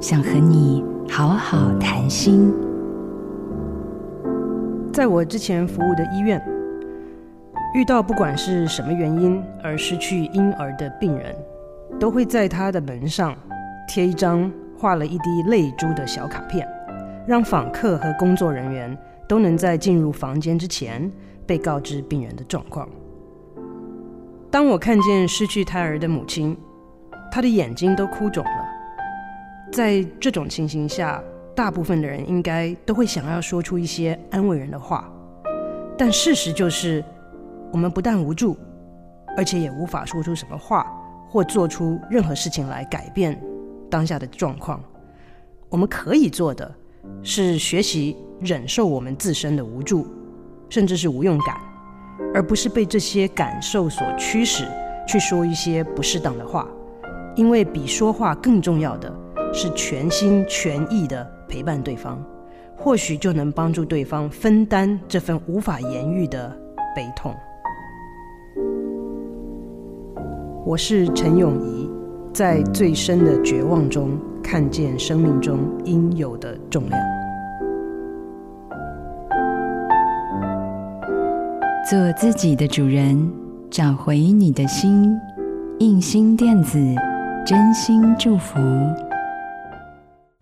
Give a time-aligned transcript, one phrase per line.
[0.00, 2.50] 想和你好好谈心。
[4.90, 6.42] 在我之前服务的医院，
[7.74, 11.36] 遇到不管是什么原因而失去婴儿的病人，
[11.98, 13.36] 都会在他的门上
[13.86, 16.66] 贴一张画了一滴泪珠的小卡片，
[17.26, 18.96] 让访客和工作人员
[19.28, 21.12] 都能在进入房间之前
[21.46, 22.88] 被告知病人的状况。
[24.50, 26.56] 当我看见失去胎儿的母亲，
[27.30, 28.59] 她的眼睛都哭肿了。
[29.70, 31.22] 在这种情形下，
[31.54, 35.10] 大部分的人应该都会想要说出一些安慰人的话，
[35.96, 37.04] 但事实就是，
[37.72, 38.56] 我们不但无助，
[39.36, 40.86] 而且也无法说出什么话
[41.28, 43.40] 或做出任何事情来改变
[43.88, 44.82] 当下的状况。
[45.68, 46.74] 我们可以做的
[47.22, 50.04] 是学习忍受我们自身的无助，
[50.68, 51.56] 甚至是无用感，
[52.34, 54.66] 而不是被这些感受所驱使
[55.06, 56.66] 去说一些不适当的话，
[57.36, 59.14] 因为比说话更重要的。
[59.52, 62.22] 是全心全意的陪伴对方，
[62.76, 66.56] 或许就能帮助对方分担这份无法言喻的
[66.94, 67.34] 悲痛。
[70.64, 71.90] 我是陈永怡，
[72.32, 77.00] 在最深的绝望中看见生命中应有的重量。
[81.88, 83.28] 做自己的主人，
[83.68, 85.18] 找回你的心。
[85.80, 86.78] 印心电子，
[87.44, 88.60] 真心祝福。